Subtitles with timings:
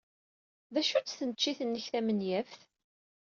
[0.73, 2.61] D acu-tt tneččit-nnek tamuyaft?